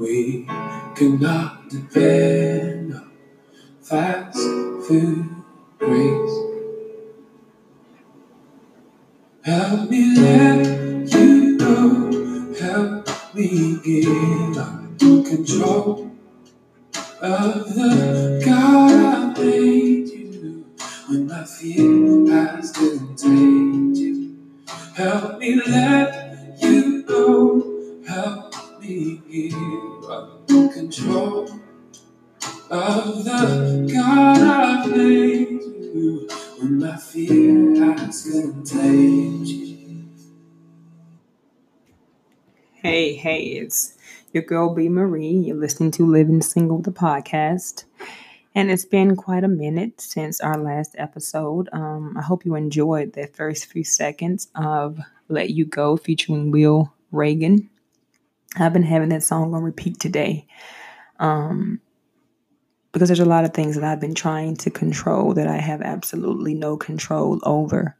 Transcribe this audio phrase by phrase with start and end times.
[0.00, 0.46] We
[0.96, 3.12] cannot depend on
[3.82, 4.38] fast
[4.88, 5.28] food
[5.78, 6.38] grace.
[9.44, 12.54] Help me let you go.
[12.60, 16.10] Help me give up control
[17.22, 20.66] of the God I made you.
[21.08, 24.36] When my fear has contained you,
[24.96, 26.19] help me let
[32.70, 36.28] of the God I made you.
[36.58, 39.48] When my fear has contained.
[42.74, 43.98] Hey, hey, it's
[44.32, 45.30] your girl B Marie.
[45.30, 47.84] You're listening to Living Single, the podcast.
[48.54, 51.68] And it's been quite a minute since our last episode.
[51.72, 56.92] Um, I hope you enjoyed the first few seconds of Let You Go featuring Will
[57.10, 57.68] Reagan.
[58.56, 60.46] I've been having that song on repeat today.
[61.18, 61.80] Um,
[62.92, 65.82] because there's a lot of things that I've been trying to control that I have
[65.82, 67.96] absolutely no control over.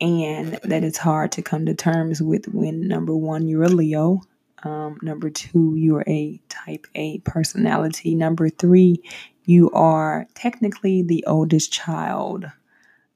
[0.00, 4.20] And that it's hard to come to terms with when number one, you're a Leo.
[4.62, 8.14] Um, number two, you're a type A personality.
[8.14, 9.02] Number three,
[9.44, 12.46] you are technically the oldest child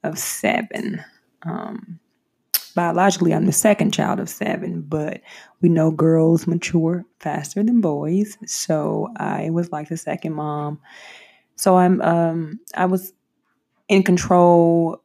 [0.05, 1.05] of seven.
[1.43, 1.99] Um,
[2.75, 5.21] biologically, I'm the second child of seven, but
[5.61, 8.37] we know girls mature faster than boys.
[8.47, 10.81] So I was like the second mom.
[11.57, 13.13] So I'm um, I was
[13.89, 15.03] in control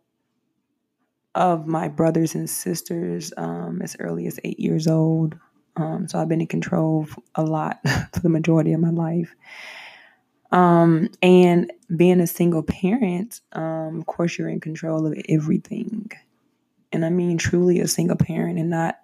[1.34, 5.36] of my brothers and sisters um, as early as eight years old.
[5.76, 7.80] Um, so I've been in control a lot
[8.14, 9.36] for the majority of my life.
[10.52, 16.10] Um, and being a single parent, um, of course, you're in control of everything.
[16.96, 19.00] And I mean truly a single parent and not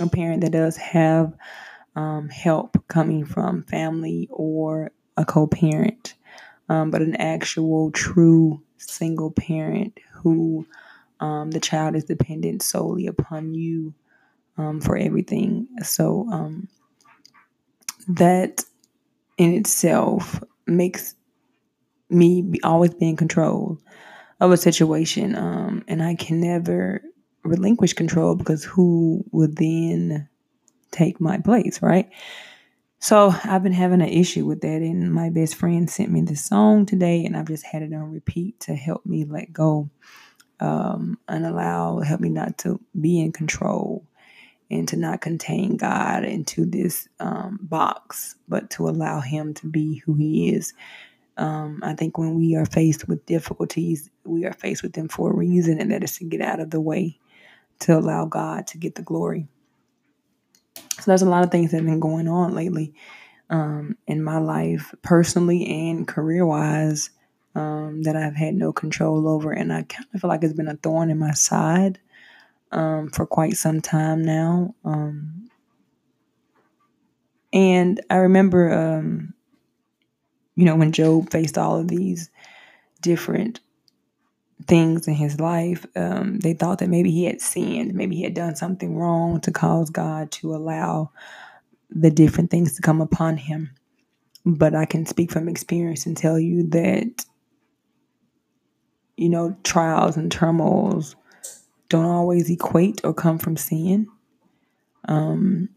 [0.00, 1.34] a parent that does have
[1.96, 6.14] um, help coming from family or a co parent,
[6.68, 10.66] um, but an actual true single parent who
[11.20, 13.94] um, the child is dependent solely upon you
[14.56, 15.68] um, for everything.
[15.82, 16.68] So um,
[18.08, 18.64] that
[19.38, 21.14] in itself makes
[22.08, 23.78] me always be in control
[24.40, 27.02] of a situation, um, and I can never
[27.44, 30.28] relinquish control because who would then
[30.90, 32.10] take my place, right?
[32.98, 36.44] So I've been having an issue with that, and my best friend sent me this
[36.44, 39.90] song today, and I've just had it on repeat to help me let go
[40.60, 44.06] um, and allow, help me not to be in control
[44.70, 49.96] and to not contain God into this um, box, but to allow Him to be
[50.06, 50.72] who He is.
[51.36, 55.32] Um, I think when we are faced with difficulties, we are faced with them for
[55.32, 57.18] a reason, and that is to get out of the way,
[57.82, 59.46] to allow God to get the glory.
[60.76, 62.94] So there's a lot of things that have been going on lately
[63.50, 67.10] um, in my life, personally and career wise,
[67.54, 69.52] um, that I've had no control over.
[69.52, 71.98] And I kind of feel like it's been a thorn in my side
[72.70, 74.74] um, for quite some time now.
[74.84, 75.50] Um,
[77.52, 79.34] and I remember, um,
[80.54, 82.30] you know, when Job faced all of these
[83.00, 83.60] different
[84.66, 88.34] things in his life, um, they thought that maybe he had sinned, maybe he had
[88.34, 91.10] done something wrong to cause God to allow
[91.90, 93.70] the different things to come upon him.
[94.44, 97.24] But I can speak from experience and tell you that
[99.16, 101.14] you know, trials and turmoils
[101.88, 104.08] don't always equate or come from sin.
[105.08, 105.68] Um,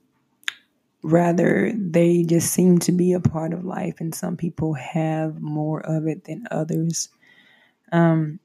[1.04, 5.82] rather, they just seem to be a part of life, and some people have more
[5.82, 7.10] of it than others.
[7.92, 8.40] Um,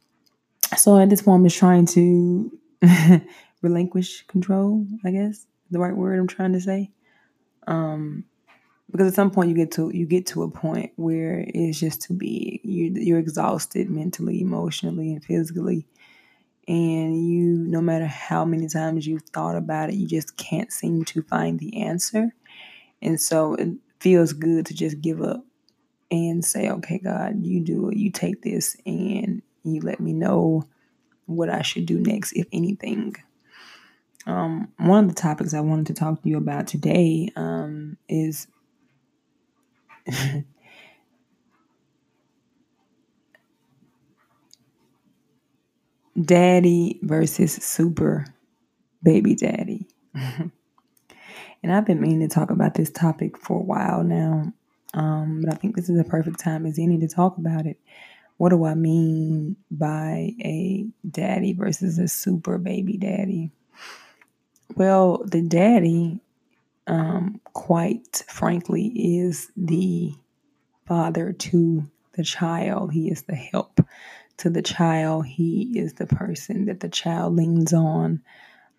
[0.76, 2.58] so at this point, I'm just trying to
[3.62, 6.90] relinquish control, I guess, the right word I'm trying to say.
[7.66, 8.24] Um,
[8.90, 12.02] because at some point you get to you get to a point where it's just
[12.02, 12.60] too big.
[12.64, 15.86] You you're exhausted mentally, emotionally, and physically,
[16.66, 21.04] and you no matter how many times you've thought about it, you just can't seem
[21.06, 22.34] to find the answer,
[23.00, 23.68] and so it
[24.00, 25.44] feels good to just give up
[26.10, 27.96] and say, "Okay, God, you do it.
[27.96, 30.64] You take this, and you let me know
[31.26, 33.16] what I should do next, if anything."
[34.26, 38.46] Um, one of the topics I wanted to talk to you about today um, is
[46.20, 48.26] daddy versus super
[49.02, 49.88] baby daddy.
[50.14, 50.52] and
[51.72, 54.52] I've been meaning to talk about this topic for a while now.
[54.92, 57.78] Um, but I think this is a perfect time as any to talk about it.
[58.40, 63.50] What do I mean by a daddy versus a super baby daddy?
[64.76, 66.20] Well, the daddy,
[66.86, 70.14] um, quite frankly, is the
[70.86, 72.94] father to the child.
[72.94, 73.78] He is the help
[74.38, 75.26] to the child.
[75.26, 78.22] He is the person that the child leans on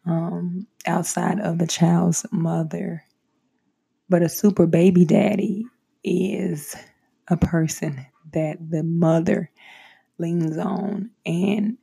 [0.07, 3.03] um, outside of the child's mother.
[4.09, 5.67] But a super baby daddy
[6.03, 6.75] is
[7.27, 9.49] a person that the mother
[10.17, 11.77] leans on and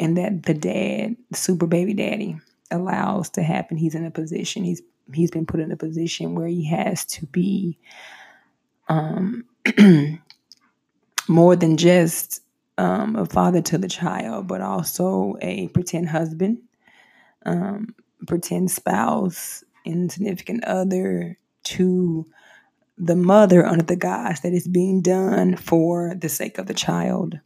[0.00, 2.38] and that the dad, super baby daddy,
[2.70, 3.76] allows to happen.
[3.76, 4.82] He's in a position, he's
[5.12, 7.78] he's been put in a position where he has to be
[8.88, 9.44] um
[11.28, 12.42] more than just
[12.78, 16.58] um, a father to the child, but also a pretend husband,
[17.44, 17.94] um,
[18.26, 22.26] pretend spouse, insignificant other to
[22.98, 27.38] the mother under the guise that it's being done for the sake of the child.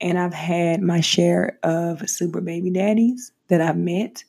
[0.00, 4.24] And I've had my share of super baby daddies that I've met.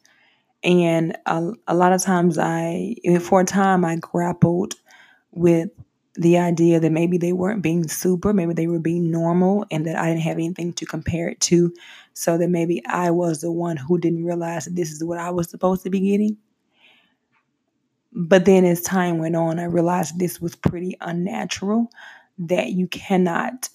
[0.64, 4.76] And a, a lot of times I, for a time, I grappled
[5.32, 5.70] with
[6.16, 9.98] the idea that maybe they weren't being super, maybe they were being normal, and that
[9.98, 11.74] I didn't have anything to compare it to.
[12.14, 15.30] So that maybe I was the one who didn't realize that this is what I
[15.30, 16.38] was supposed to be getting.
[18.18, 21.92] But then as time went on, I realized this was pretty unnatural,
[22.38, 23.70] that you cannot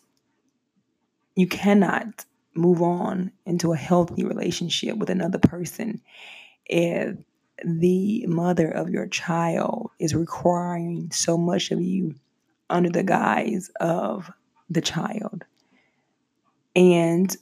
[1.37, 6.01] you cannot move on into a healthy relationship with another person
[6.67, 7.17] if
[7.65, 12.15] the mother of your child is requiring so much of you
[12.69, 14.31] under the guise of
[14.69, 15.45] the child.
[16.75, 17.35] And,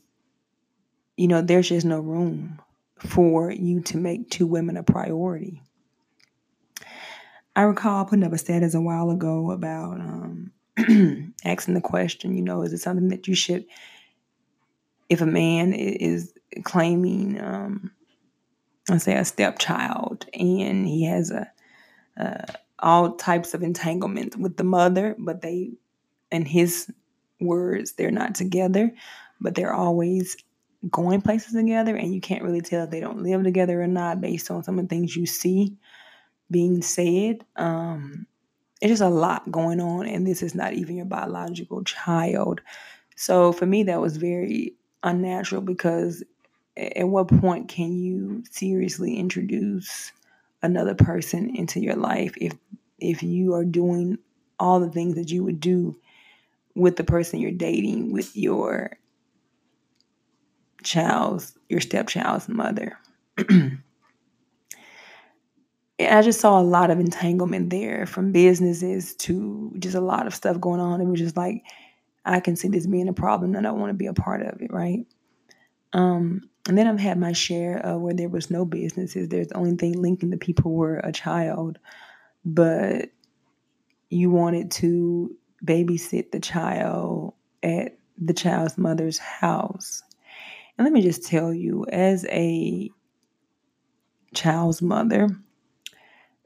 [1.17, 2.61] you know, there's just no room
[2.99, 5.63] for you to make two women a priority.
[7.59, 10.53] I recall putting up a status a while ago about um,
[11.45, 13.65] asking the question, you know, is it something that you should,
[15.09, 16.33] if a man is
[16.63, 17.91] claiming, um,
[18.89, 21.51] let's say, a stepchild and he has a,
[22.17, 22.47] a
[22.79, 25.73] all types of entanglement with the mother, but they,
[26.31, 26.89] in his
[27.41, 28.95] words, they're not together,
[29.41, 30.37] but they're always
[30.93, 34.21] going places together, and you can't really tell if they don't live together or not
[34.21, 35.77] based on some of the things you see
[36.51, 37.45] being said.
[37.57, 38.27] Um,
[38.81, 42.61] it's just a lot going on, and this is not even your biological child.
[43.17, 46.23] So for me, that was very unnatural because
[46.77, 50.13] at what point can you seriously introduce
[50.63, 52.55] another person into your life if
[52.99, 54.19] if you are doing
[54.59, 55.97] all the things that you would do
[56.75, 58.97] with the person you're dating with your
[60.83, 62.99] child's your stepchild's mother
[66.01, 70.35] I just saw a lot of entanglement there from businesses to just a lot of
[70.35, 71.01] stuff going on.
[71.01, 71.65] It was just like,
[72.25, 74.43] I can see this being a problem and I don't want to be a part
[74.43, 75.07] of it, right?
[75.93, 79.29] Um, and then I've had my share of where there was no businesses.
[79.29, 81.79] There's the only thing linking the people were a child,
[82.45, 83.09] but
[84.11, 85.35] you wanted to
[85.65, 90.03] babysit the child at the child's mother's house.
[90.77, 92.91] And let me just tell you, as a
[94.35, 95.29] child's mother,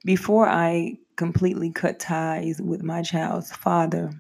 [0.05, 4.11] before I completely cut ties with my child's father,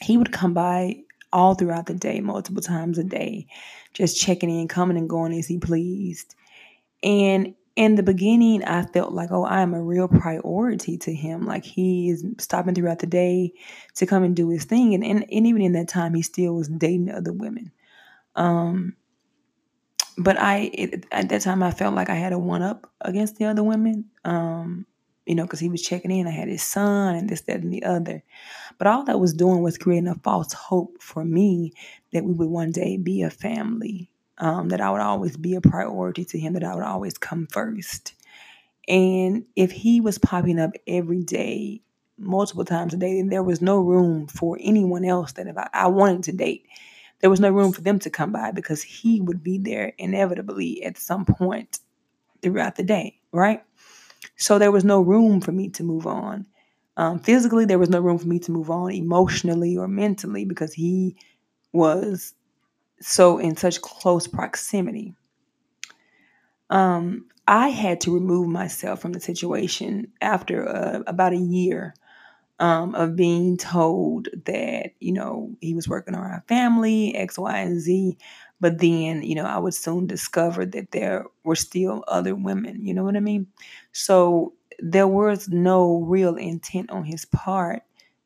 [0.00, 1.02] he would come by
[1.32, 3.46] all throughout the day, multiple times a day,
[3.92, 6.34] just checking in, coming and going as he pleased.
[7.02, 11.46] And in the beginning, I felt like, oh, I am a real priority to him.
[11.46, 13.52] Like he is stopping throughout the day
[13.94, 14.94] to come and do his thing.
[14.94, 17.70] And, and, and even in that time, he still was dating other women.
[18.34, 18.96] Um,
[20.16, 23.36] but I, it, at that time, I felt like I had a one up against
[23.36, 24.06] the other women.
[24.24, 24.84] Um,
[25.28, 26.28] you know, because he was checking in.
[26.28, 28.24] I had his son and this, that, and the other.
[28.78, 31.72] But all that was doing was creating a false hope for me
[32.12, 35.62] that we would one day be a family, um, that I would always be a
[35.62, 38.14] priority to him, that I would always come first.
[38.88, 41.82] And if he was popping up every day,
[42.18, 45.68] multiple times a day, then there was no room for anyone else that if I,
[45.74, 46.66] I wanted to date,
[47.20, 50.84] there was no room for them to come by because he would be there inevitably
[50.84, 51.80] at some point
[52.42, 53.62] throughout the day, right?
[54.36, 56.46] So there was no room for me to move on.
[56.96, 60.72] Um, physically, there was no room for me to move on emotionally or mentally because
[60.74, 61.16] he
[61.72, 62.34] was
[63.00, 65.14] so in such close proximity.
[66.70, 71.94] Um, I had to remove myself from the situation after uh, about a year
[72.60, 77.58] um, of being told that, you know, he was working on our family, X, Y,
[77.58, 78.18] and Z.
[78.60, 82.84] But then, you know, I would soon discover that there were still other women.
[82.84, 83.46] You know what I mean?
[83.92, 87.82] So there was no real intent on his part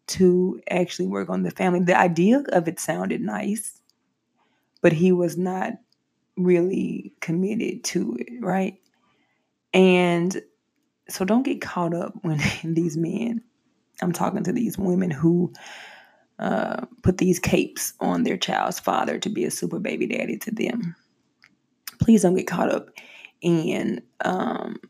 [0.08, 1.80] to actually work on the family.
[1.80, 3.80] The idea of it sounded nice,
[4.80, 5.74] but he was not
[6.36, 8.78] really committed to it, right?
[9.74, 10.40] And
[11.08, 13.42] so don't get caught up when these men,
[14.02, 15.52] I'm talking to these women who
[16.42, 20.50] uh, put these capes on their child's father to be a super baby daddy to
[20.50, 20.96] them.
[22.00, 22.88] Please don't get caught up
[23.40, 24.80] in um,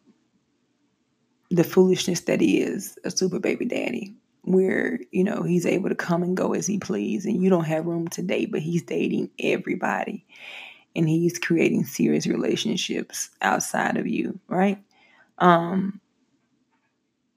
[1.51, 6.23] the foolishness that is a super baby daddy, where you know he's able to come
[6.23, 9.31] and go as he please, and you don't have room to date, but he's dating
[9.39, 10.25] everybody,
[10.97, 14.83] and he's creating serious relationships outside of you, right?
[15.37, 16.01] Um,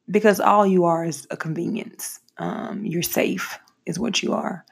[0.09, 2.21] because all you are is a convenience.
[2.37, 4.65] Um, you're safe, is what you are,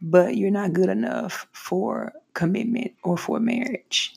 [0.00, 4.16] but you're not good enough for commitment or for marriage.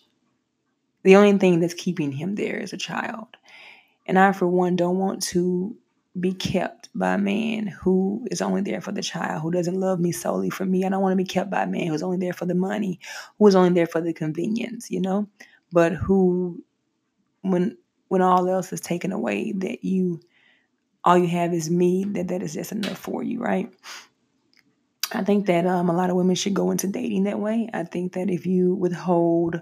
[1.04, 3.28] The only thing that's keeping him there is a child.
[4.06, 5.76] And I, for one, don't want to
[6.20, 10.00] be kept by a man who is only there for the child, who doesn't love
[10.00, 10.84] me solely for me.
[10.84, 13.00] I don't want to be kept by a man who's only there for the money,
[13.38, 15.28] who is only there for the convenience, you know,
[15.72, 16.64] but who,
[17.42, 17.78] when
[18.08, 20.22] when all else is taken away, that you
[21.04, 23.72] all you have is me, that that is just enough for you, right?
[25.14, 27.70] I think that um, a lot of women should go into dating that way.
[27.74, 29.62] I think that if you withhold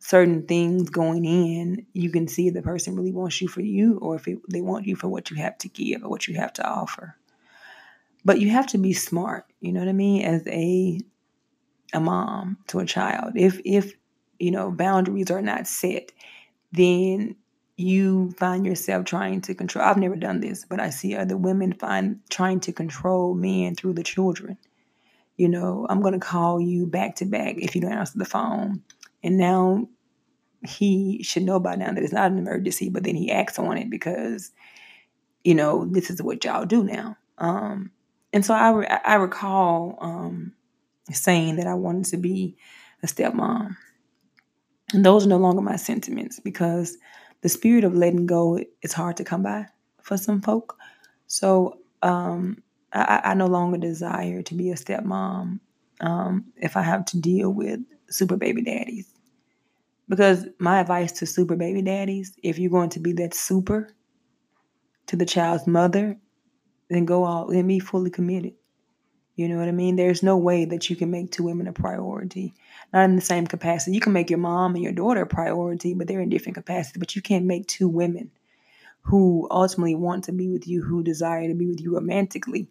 [0.00, 3.98] certain things going in, you can see if the person really wants you for you
[3.98, 6.34] or if it, they want you for what you have to give or what you
[6.34, 7.16] have to offer.
[8.24, 11.00] But you have to be smart, you know what I mean, as a
[11.92, 13.32] a mom to a child.
[13.36, 13.94] If if
[14.38, 16.12] you know boundaries are not set,
[16.72, 17.36] then
[17.76, 19.84] you find yourself trying to control.
[19.84, 23.94] I've never done this, but I see other women find trying to control men through
[23.94, 24.58] the children.
[25.36, 28.24] You know, I'm going to call you back to back if you don't answer the
[28.24, 28.82] phone.
[29.22, 29.88] And now
[30.64, 33.78] he should know by now that it's not an emergency, but then he acts on
[33.78, 34.52] it because,
[35.44, 37.16] you know, this is what y'all do now.
[37.38, 37.90] Um,
[38.32, 40.52] and so I, re- I recall um,
[41.10, 42.56] saying that I wanted to be
[43.02, 43.76] a stepmom.
[44.92, 46.96] And those are no longer my sentiments because
[47.40, 49.66] the spirit of letting go is hard to come by
[50.02, 50.76] for some folk.
[51.26, 55.60] So um, I, I, no longer desire to be a stepmom
[56.00, 57.80] um, if I have to deal with
[58.10, 59.08] super baby daddies.
[60.08, 63.94] Because my advice to super baby daddies, if you're going to be that super
[65.06, 66.18] to the child's mother,
[66.90, 68.54] then go all then be fully committed.
[69.36, 69.96] You know what I mean?
[69.96, 72.52] There's no way that you can make two women a priority.
[72.92, 73.94] Not in the same capacity.
[73.94, 77.00] You can make your mom and your daughter a priority, but they're in different capacities.
[77.00, 78.30] But you can't make two women
[79.02, 82.68] who ultimately want to be with you, who desire to be with you romantically.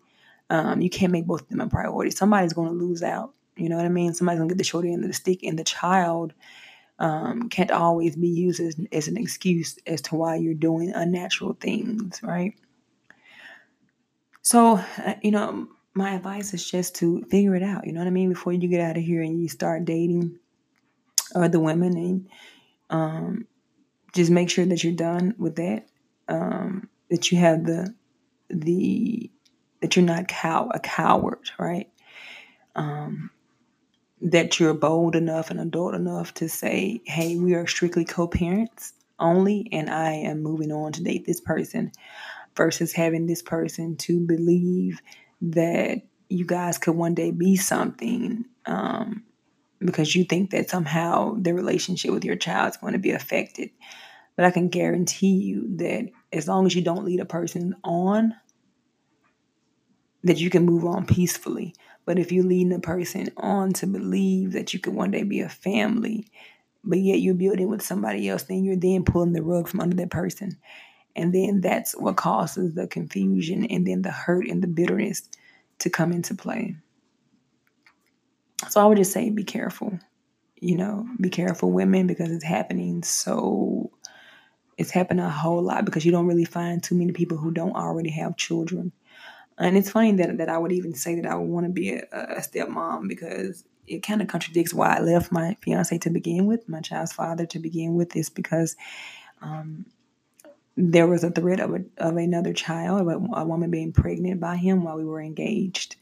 [0.52, 2.12] Um, you can't make both of them a priority.
[2.12, 3.34] Somebody's going to lose out.
[3.56, 4.14] You know what I mean?
[4.14, 6.34] Somebody's going to get the short end of the stick, and the child
[7.00, 11.58] um, can't always be used as, as an excuse as to why you're doing unnatural
[11.60, 12.54] things, right?
[14.42, 17.88] So, uh, you know, my advice is just to figure it out.
[17.88, 18.30] You know what I mean?
[18.30, 20.38] Before you get out of here and you start dating
[21.34, 22.28] other women, and
[22.90, 23.48] um,
[24.14, 25.88] just make sure that you're done with that.
[26.28, 27.94] Um, that you have the
[28.50, 29.32] the
[29.82, 31.90] that you're not cow a coward, right?
[32.76, 33.32] Um,
[34.22, 39.68] that you're bold enough and adult enough to say, "Hey, we are strictly co-parents only,
[39.72, 41.92] and I am moving on to date this person,"
[42.56, 45.02] versus having this person to believe
[45.42, 49.24] that you guys could one day be something um,
[49.80, 53.70] because you think that somehow the relationship with your child is going to be affected.
[54.36, 58.34] But I can guarantee you that as long as you don't lead a person on,
[60.24, 61.74] that you can move on peacefully.
[62.06, 65.42] But if you're leading a person on to believe that you could one day be
[65.42, 66.28] a family,
[66.84, 69.96] but yet you're building with somebody else, then you're then pulling the rug from under
[69.98, 70.58] that person.
[71.16, 75.30] And then that's what causes the confusion and then the hurt and the bitterness
[75.80, 76.76] to come into play.
[78.70, 80.00] So I would just say be careful.
[80.60, 83.92] You know, be careful, women, because it's happening so
[84.78, 87.76] it's happening a whole lot because you don't really find too many people who don't
[87.76, 88.92] already have children.
[89.62, 91.92] And it's funny that, that I would even say that I would want to be
[91.92, 96.48] a, a stepmom because it kind of contradicts why I left my fiance to begin
[96.48, 98.76] with, my child's father to begin with, is because
[99.42, 99.86] um,
[100.76, 104.56] there was a threat of, a, of another child, a, a woman being pregnant by
[104.58, 105.96] him while we were engaged.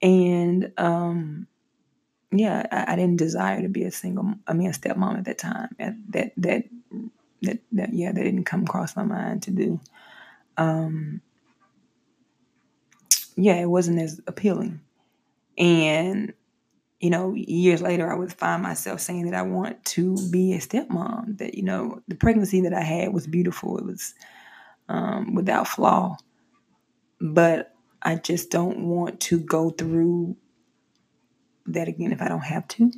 [0.00, 1.46] And um,
[2.32, 5.38] yeah, I, I, didn't desire to be a single, I mean, a stepmom at that
[5.38, 5.68] time.
[5.78, 6.64] That, that, that,
[7.42, 9.80] that, that yeah, that didn't come across my mind to do.
[10.56, 11.20] Um,
[13.36, 14.80] yeah, it wasn't as appealing.
[15.58, 16.32] And
[17.00, 20.58] you know, years later, I would find myself saying that I want to be a
[20.58, 21.38] stepmom.
[21.38, 23.78] That you know, the pregnancy that I had was beautiful.
[23.78, 24.14] It was
[24.88, 26.16] um, without flaw.
[27.20, 30.36] But I just don't want to go through
[31.66, 32.92] that again if I don't have to.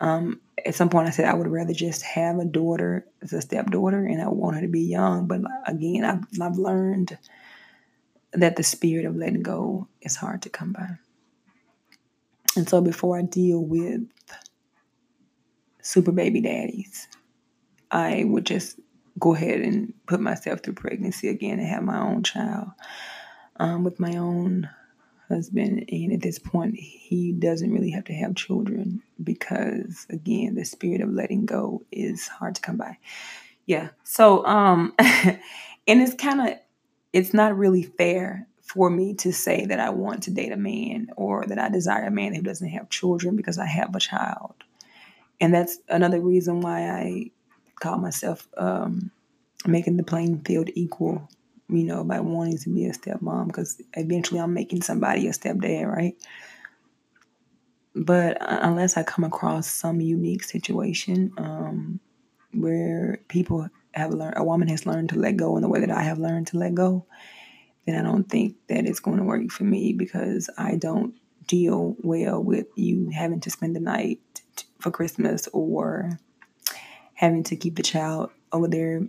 [0.00, 3.40] Um, at some point, I said I would rather just have a daughter as a
[3.40, 5.26] stepdaughter, and I want her to be young.
[5.26, 7.16] But again, I've, I've learned
[8.36, 10.88] that the spirit of letting go is hard to come by.
[12.56, 14.02] And so, before I deal with
[15.82, 17.08] super baby daddies,
[17.90, 18.78] I would just
[19.18, 22.68] go ahead and put myself through pregnancy again and have my own child
[23.56, 24.68] um, with my own
[25.28, 25.84] husband.
[25.90, 31.00] And at this point, he doesn't really have to have children because, again, the spirit
[31.00, 32.98] of letting go is hard to come by.
[33.66, 33.90] Yeah.
[34.04, 35.38] So, um, and
[35.86, 36.58] it's kind of,
[37.12, 41.08] it's not really fair for me to say that I want to date a man
[41.16, 44.54] or that I desire a man who doesn't have children because I have a child.
[45.40, 47.30] And that's another reason why I
[47.80, 49.10] call myself um,
[49.66, 51.28] making the playing field equal
[51.68, 55.86] you know, by wanting to be a stepmom because eventually I'm making somebody a stepdad,
[55.86, 56.14] right?
[57.94, 62.00] But unless I come across some unique situation um,
[62.52, 65.90] where people have learned, a woman has learned to let go in the way that
[65.90, 67.06] I have learned to let go,
[67.86, 71.14] then I don't think that it's going to work for me because I don't
[71.46, 74.20] deal well with you having to spend the night
[74.80, 76.18] for Christmas or
[77.14, 79.02] having to keep the child over there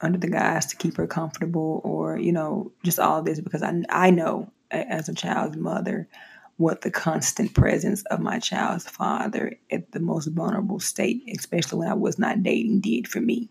[0.00, 3.82] under the guise to keep her comfortable or you know just all this because I,
[3.88, 6.08] I know as a child's mother
[6.56, 11.88] what the constant presence of my child's father at the most vulnerable state especially when
[11.88, 13.48] i was not dating did for me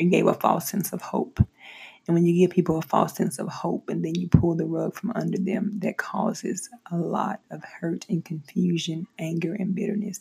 [0.00, 1.38] it gave a false sense of hope
[2.06, 4.66] and when you give people a false sense of hope and then you pull the
[4.66, 10.20] rug from under them that causes a lot of hurt and confusion anger and bitterness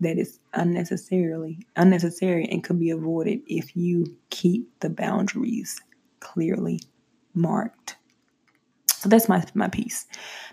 [0.00, 5.80] that is unnecessarily unnecessary and could be avoided if you keep the boundaries
[6.20, 6.80] clearly
[7.34, 7.96] marked.
[8.88, 10.06] So that's my my piece.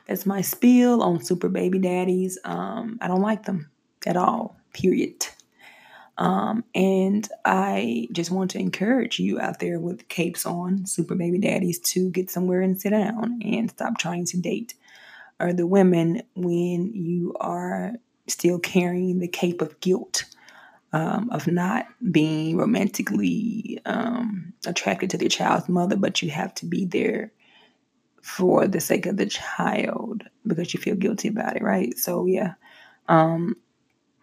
[0.07, 2.37] That's my spiel on super baby daddies.
[2.43, 3.69] Um, I don't like them
[4.05, 4.57] at all.
[4.73, 5.25] Period.
[6.17, 11.39] Um, and I just want to encourage you out there with capes on, super baby
[11.39, 14.75] daddies, to get somewhere and sit down and stop trying to date
[15.39, 17.93] other women when you are
[18.27, 20.25] still carrying the cape of guilt
[20.93, 26.65] um, of not being romantically um, attracted to their child's mother, but you have to
[26.65, 27.31] be there
[28.21, 31.97] for the sake of the child because you feel guilty about it, right?
[31.97, 32.53] So, yeah,
[33.09, 33.57] um,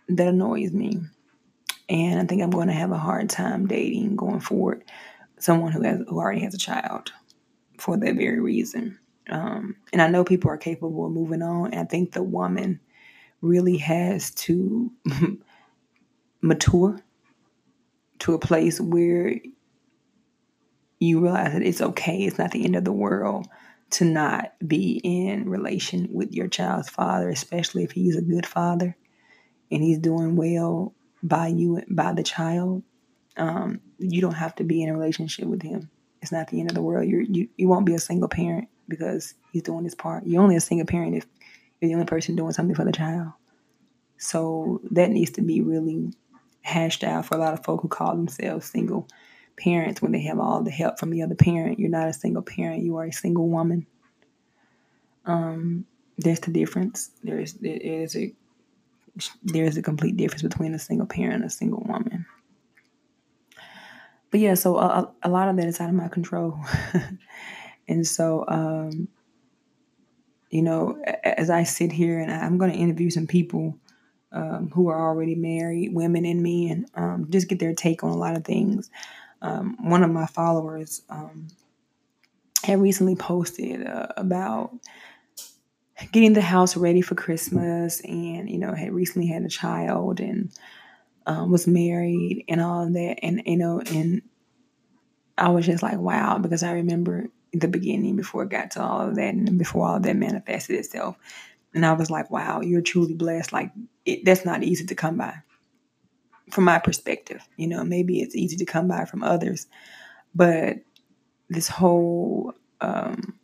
[0.09, 1.01] that annoys me.
[1.91, 4.85] And I think I'm going to have a hard time dating going forward
[5.39, 7.13] someone who has who already has a child
[7.79, 8.99] for that very reason.
[9.29, 11.73] Um, and I know people are capable of moving on.
[11.73, 12.81] And I think the woman
[13.41, 14.93] really has to
[16.41, 17.01] mature
[18.21, 19.35] to a place where
[21.01, 23.49] you realize that it's okay, it's not the end of the world
[23.91, 28.97] to not be in relation with your child's father, especially if he's a good father
[29.71, 32.83] and he's doing well by you by the child.
[33.37, 35.91] Um, you don't have to be in a relationship with him.
[36.21, 37.09] It's not the end of the world.
[37.09, 40.27] You're, you you won't be a single parent because he's doing his part.
[40.27, 41.27] You're only a single parent if
[41.81, 43.33] you're the only person doing something for the child.
[44.19, 46.13] So that needs to be really
[46.63, 49.09] hashed out for a lot of folk who call themselves single
[49.57, 51.79] parents when they have all the help from the other parent.
[51.79, 53.87] You're not a single parent, you are a single woman.
[55.25, 55.87] Um,
[56.19, 57.11] there's the difference.
[57.23, 58.33] There's there is a
[59.43, 62.27] there's a complete difference between a single parent and a single woman.
[64.31, 66.59] But yeah, so a, a lot of that is out of my control.
[67.89, 69.09] and so um,
[70.51, 73.79] you know, as I sit here and I'm going to interview some people
[74.33, 78.17] um, who are already married, women and men, um, just get their take on a
[78.17, 78.91] lot of things.
[79.43, 81.49] Um, one of my followers um,
[82.65, 84.73] had recently posted uh, about
[86.13, 90.51] getting the house ready for Christmas and, you know, had recently had a child and
[91.27, 93.19] um, was married and all of that.
[93.23, 94.23] And, you know, and
[95.37, 99.09] I was just like, wow, because I remember the beginning before it got to all
[99.09, 101.17] of that and before all of that manifested itself.
[101.75, 103.53] And I was like, wow, you're truly blessed.
[103.53, 103.73] Like,
[104.05, 105.35] it, that's not easy to come by
[106.51, 107.47] from my perspective.
[107.57, 109.67] You know, maybe it's easy to come by from others,
[110.35, 110.79] but
[111.49, 113.39] this whole um,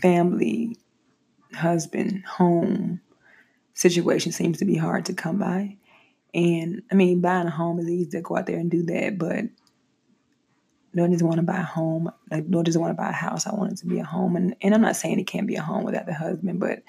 [0.00, 0.76] family,
[1.54, 3.00] husband, home
[3.74, 5.76] situation seems to be hard to come by.
[6.34, 9.18] And I mean, buying a home is easy to go out there and do that,
[9.18, 9.44] but
[10.92, 13.10] no one doesn't want to buy a home, like no one doesn't want to buy
[13.10, 13.46] a house.
[13.46, 15.56] I want it to be a home, and and I'm not saying it can't be
[15.56, 16.82] a home without the husband, but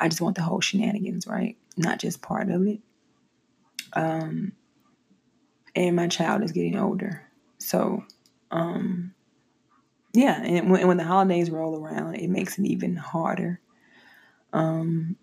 [0.00, 1.56] I just want the whole shenanigans, right?
[1.76, 2.80] Not just part of it.
[3.92, 4.52] Um,
[5.74, 7.22] and my child is getting older,
[7.58, 8.04] so
[8.50, 9.14] um,
[10.14, 13.60] yeah, and when, when the holidays roll around, it makes it even harder
[14.54, 15.16] um,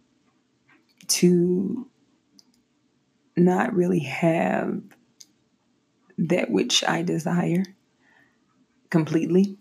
[1.08, 1.88] to
[3.36, 4.82] not really have
[6.18, 7.64] that which I desire
[8.90, 9.58] completely.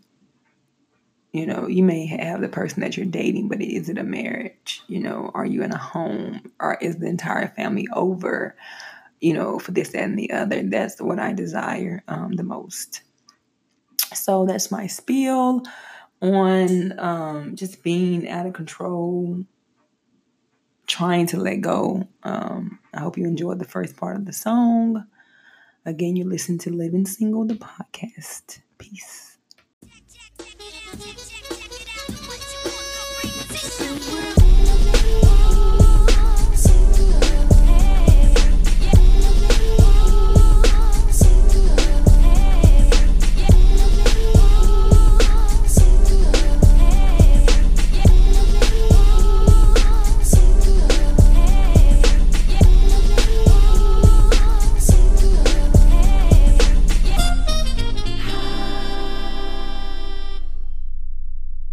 [1.33, 4.83] You know, you may have the person that you're dating, but is it a marriage?
[4.89, 6.43] You know, are you in a home?
[6.59, 8.57] Or is the entire family over?
[9.21, 10.63] You know, for this, that, and the other.
[10.65, 13.03] That's what I desire um, the most.
[14.13, 15.63] So that's my spiel
[16.21, 19.45] on um, just being out of control,
[20.91, 22.09] trying to let go.
[22.25, 25.05] Um, I hope you enjoyed the first part of the song.
[25.87, 28.59] Again, you listen to Living Single, the podcast.
[28.77, 29.30] Peace.